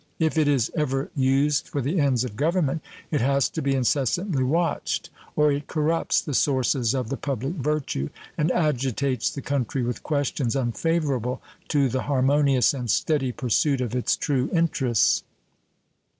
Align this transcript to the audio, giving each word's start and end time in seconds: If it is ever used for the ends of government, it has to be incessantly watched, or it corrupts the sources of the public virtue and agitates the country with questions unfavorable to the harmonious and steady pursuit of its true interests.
If 0.17 0.35
it 0.35 0.47
is 0.47 0.71
ever 0.75 1.11
used 1.15 1.67
for 1.67 1.79
the 1.79 1.99
ends 1.99 2.23
of 2.23 2.35
government, 2.35 2.81
it 3.11 3.21
has 3.21 3.47
to 3.49 3.61
be 3.61 3.75
incessantly 3.75 4.43
watched, 4.43 5.11
or 5.35 5.51
it 5.51 5.67
corrupts 5.67 6.21
the 6.21 6.33
sources 6.33 6.95
of 6.95 7.09
the 7.09 7.17
public 7.17 7.53
virtue 7.53 8.09
and 8.35 8.51
agitates 8.51 9.29
the 9.29 9.43
country 9.43 9.83
with 9.83 10.01
questions 10.01 10.55
unfavorable 10.55 11.39
to 11.67 11.87
the 11.87 12.01
harmonious 12.01 12.73
and 12.73 12.89
steady 12.89 13.31
pursuit 13.31 13.79
of 13.79 13.93
its 13.95 14.17
true 14.17 14.49
interests. 14.51 15.21